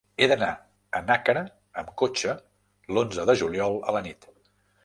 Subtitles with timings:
[0.21, 0.47] He d'anar
[0.99, 1.43] a Nàquera
[1.83, 2.35] amb cotxe
[2.97, 4.31] l'onze de juliol a la nit.